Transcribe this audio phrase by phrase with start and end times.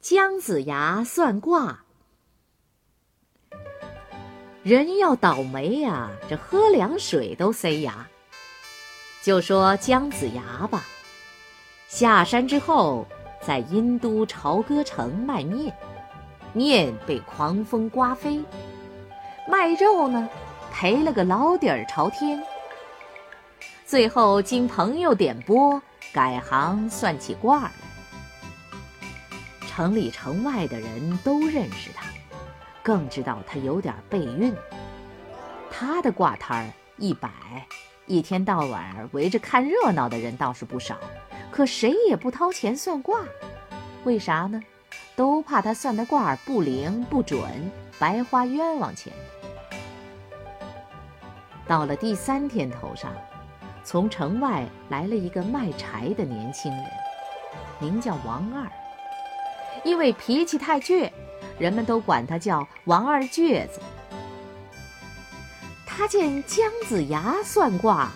[0.00, 1.80] 姜子牙算卦。
[4.62, 8.06] 人要倒霉呀，这喝凉水都塞牙。
[9.22, 10.84] 就说姜子牙吧，
[11.88, 13.06] 下山之后，
[13.44, 15.76] 在殷都朝歌城卖面，
[16.52, 18.40] 面被狂风刮飞；
[19.48, 20.28] 卖肉呢，
[20.72, 22.40] 赔了个老底儿朝天。
[23.84, 27.72] 最后经朋友点拨，改行算起卦来。
[29.78, 32.04] 城里城外的人都认识他。
[32.82, 34.52] 更知道他有点背运。
[35.70, 37.30] 他的挂摊儿一摆，
[38.04, 40.96] 一天到晚围着看热闹的人倒是不少，
[41.52, 43.20] 可谁也不掏钱算卦，
[44.02, 44.60] 为啥呢？
[45.14, 47.40] 都怕他算的卦不灵不准，
[48.00, 49.12] 白花冤枉钱。
[51.68, 53.12] 到了第三天头上，
[53.84, 56.84] 从城外来了一个卖柴的年轻人，
[57.78, 58.66] 名叫王二，
[59.88, 61.10] 因为脾气太倔。
[61.58, 63.80] 人们都管他叫王二倔子。
[65.86, 68.12] 他见姜子牙算卦，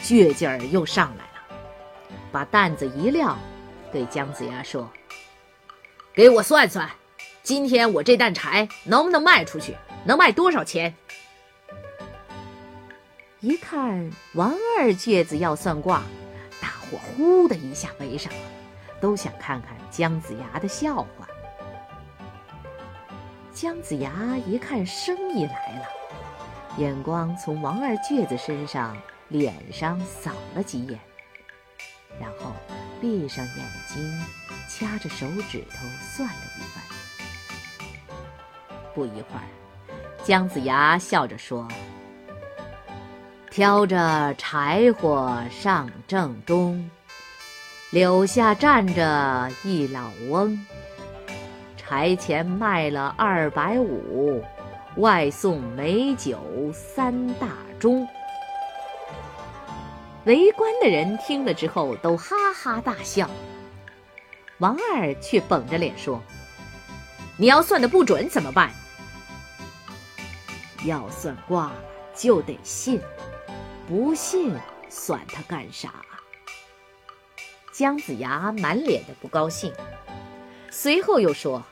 [0.00, 1.40] 倔劲儿又上来了，
[2.32, 3.36] 把担子一撂，
[3.92, 4.88] 对姜子牙说
[6.14, 6.88] ：“给我算算，
[7.42, 9.76] 今天我这担柴能不能卖出去？
[10.04, 10.94] 能卖多少钱？”
[13.40, 16.02] 一看王二倔子要算卦，
[16.62, 18.38] 大伙呼的一下围上了，
[19.00, 21.26] 都想看看姜子牙的笑话。
[23.52, 25.86] 姜子牙一看生意来了，
[26.76, 28.96] 眼光从王二倔子身上、
[29.28, 31.00] 脸上扫了几眼，
[32.20, 32.52] 然后
[33.00, 34.24] 闭上眼睛，
[34.68, 36.84] 掐着手指头算了一番。
[38.94, 39.48] 不一会儿，
[40.22, 41.66] 姜子牙笑着说
[43.50, 46.90] ：“挑着柴火上正东，
[47.96, 50.66] 柳下站着一老翁。”
[51.78, 54.44] 柴钱卖了二百五，
[54.96, 56.38] 外送美酒
[56.74, 57.48] 三大
[57.80, 58.06] 盅。
[60.26, 63.30] 围观的人听了之后都哈哈大笑。
[64.58, 66.20] 王二却绷着脸说
[67.38, 68.70] ：“你要算的不准怎么办？
[70.84, 71.72] 要算卦
[72.14, 73.00] 就得信，
[73.88, 74.52] 不信
[74.90, 75.94] 算它干啥？”
[77.78, 79.70] 姜子牙满脸的不高兴，
[80.70, 81.62] 随后又说。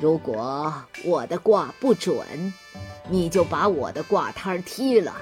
[0.00, 0.72] 如果
[1.04, 2.24] 我的卦不准，
[3.08, 5.12] 你就把我的卦摊踢了，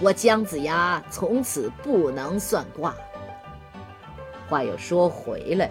[0.00, 2.94] 我姜子牙从此不能算卦。
[4.48, 5.70] 话又说回来，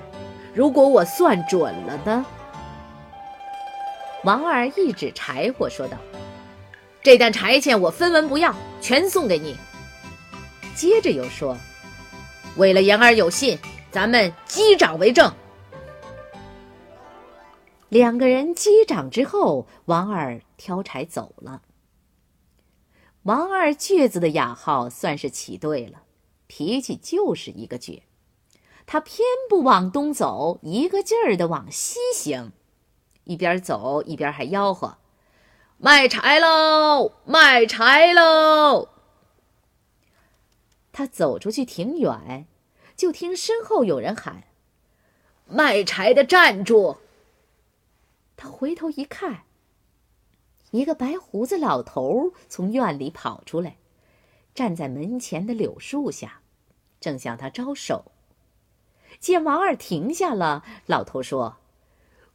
[0.53, 2.24] 如果我算准了呢？
[4.24, 5.97] 王二一指柴火说道
[7.01, 9.57] ：“这担柴钱我分文不要，全送给你。”
[10.78, 11.57] 接着又说
[12.57, 13.57] ：“为了言而有信，
[13.91, 15.34] 咱们击掌为证。”
[17.89, 21.62] 两个人击掌之后，王二挑柴走了。
[23.23, 26.03] 王二倔子的雅号算是起对了，
[26.47, 28.01] 脾气就是一个倔，
[28.85, 29.19] 他偏
[29.50, 32.51] 不往东走，一个劲儿的往西行，
[33.25, 34.97] 一边走一边还吆喝
[35.78, 38.88] ：“卖柴喽，卖柴喽！”
[40.91, 42.46] 他走出去挺远，
[42.96, 44.44] 就听身后有人喊
[45.47, 46.97] ：“卖柴的站住！”
[48.35, 49.44] 他回头一看，
[50.72, 53.78] 一个白胡子老头从院里跑出来，
[54.53, 56.41] 站在门前的柳树下，
[57.00, 58.12] 正向他招手。
[59.19, 61.57] 见王二停下了，老头说：“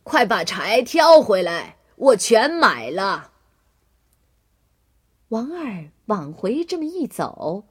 [0.05, 3.33] 快把柴挑回来，我全买了。”
[5.31, 7.65] 王二往回这么一走，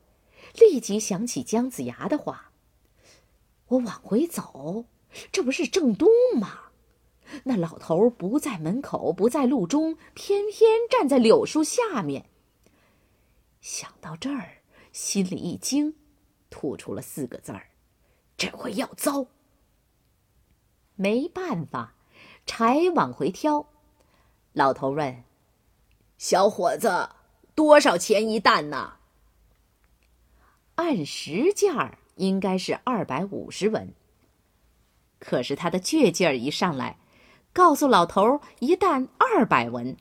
[0.60, 2.52] 立即想起姜子牙的话
[3.68, 4.86] ：“我往回走，
[5.32, 6.08] 这不是正东
[6.40, 6.60] 吗？”
[7.44, 12.30] 那老头不在门口，不在路中，偏偏站在柳树下面。
[13.62, 14.62] 想到这儿，
[14.92, 15.96] 心里一惊，
[16.52, 17.70] 吐出了四个字儿
[18.38, 19.26] ：“这回要糟。”
[20.96, 21.96] 没办法，
[22.46, 23.68] 柴往回挑。
[24.54, 25.24] 老头问
[26.20, 27.10] ：“小伙子，
[27.56, 28.94] 多少钱一担呢？”
[30.76, 33.94] 按实价应该是二百五十文。
[35.20, 36.98] 可是他的倔劲儿一上来。
[37.54, 39.96] 告诉老头一担二百文，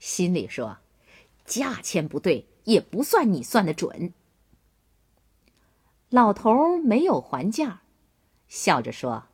[0.00, 0.78] 心里说
[1.46, 4.12] ：“价钱不对，也不算你算的准。”
[6.10, 7.82] 老头没有还价，
[8.48, 9.26] 笑着说：“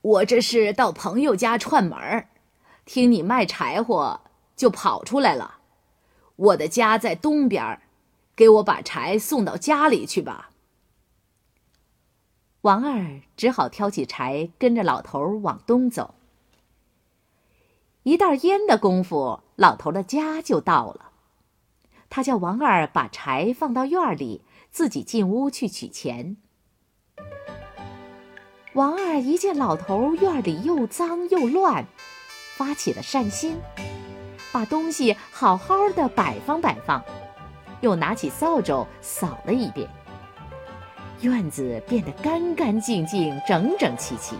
[0.00, 2.28] 我这是到朋友家串门儿，
[2.84, 4.20] 听你卖柴火，
[4.54, 5.58] 就跑出来了。
[6.36, 7.82] 我的家在东边，
[8.34, 10.50] 给我把柴送到家里去吧。”
[12.62, 16.14] 王二只好挑起柴，跟着老头往东走。
[18.04, 21.10] 一袋烟的功夫，老头的家就到了。
[22.08, 26.36] 他叫王二把柴放到院里，自己进屋去取钱。
[28.74, 31.86] 王二一见老头院里又脏又乱，
[32.56, 33.56] 发起了善心，
[34.52, 37.04] 把东西好好的摆放摆放，
[37.82, 39.86] 又拿起扫帚扫了一遍，
[41.20, 44.34] 院子变得干干净净、整整齐齐。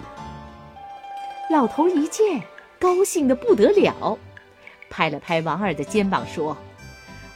[1.51, 2.41] 老头一见，
[2.81, 4.19] 高兴的不得了，
[4.89, 6.57] 拍了拍王二的肩膀说：“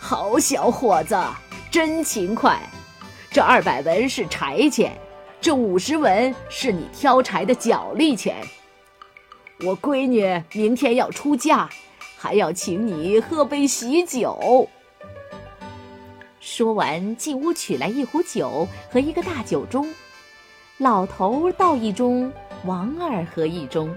[0.01, 1.15] 好小伙子，
[1.71, 2.59] 真勤快！
[3.31, 4.97] 这二百文是柴钱。”
[5.39, 8.37] 这五十文是你挑柴的脚力钱。
[9.61, 11.69] 我闺女明天要出嫁，
[12.17, 14.69] 还要请你喝杯喜酒。
[16.47, 19.85] 说完，进屋取来一壶酒和一个大酒盅，
[20.79, 22.31] 老头倒一盅，
[22.65, 23.91] 王二喝一盅。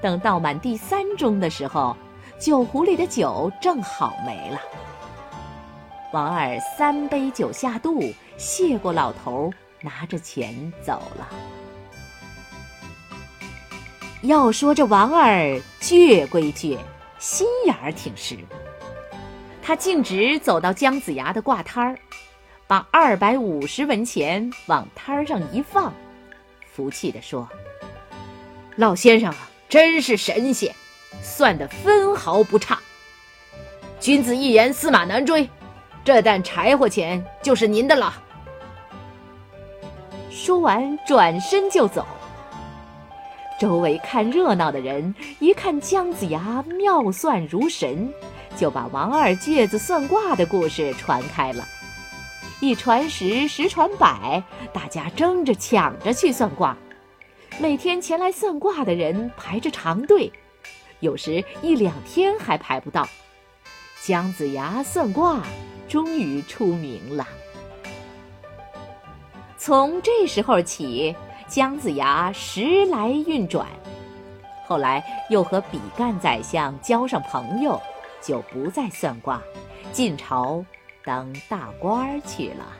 [0.00, 1.94] 等倒满第三盅的时候，
[2.40, 4.58] 酒壶里的酒正好没了。
[6.14, 8.02] 王二三杯酒下肚，
[8.38, 9.52] 谢过老头。
[9.82, 11.28] 拿着钱走了。
[14.22, 16.78] 要说这王二倔归倔，
[17.18, 18.38] 心眼儿挺实。
[19.66, 21.98] 他径直走到姜子牙的挂摊儿，
[22.68, 25.92] 把二百五十文钱往摊儿上一放，
[26.72, 27.48] 服气地说
[28.78, 30.72] ：“老先生啊，真是神仙，
[31.20, 32.78] 算得分毫不差。
[33.98, 35.50] 君子一言，驷马难追，
[36.04, 38.22] 这担柴火钱就是您的了。”
[40.30, 42.06] 说完，转身就走。
[43.58, 48.08] 周围看热闹的人一看姜子牙妙算如神，
[48.56, 51.64] 就把王二倔子算卦的故事传开了。
[52.60, 54.42] 一传十，十传百，
[54.72, 56.76] 大家争着抢着去算卦。
[57.58, 60.32] 每天前来算卦的人排着长队，
[61.00, 63.06] 有时一两天还排不到。
[64.02, 65.42] 姜子牙算卦
[65.86, 67.26] 终于出名了。
[69.58, 71.14] 从这时候起，
[71.48, 73.66] 姜子牙时来运转，
[74.66, 77.80] 后来又和比干宰相交上朋友，
[78.26, 79.40] 就不再算卦，
[79.92, 80.64] 进朝
[81.04, 82.76] 当大官儿去了。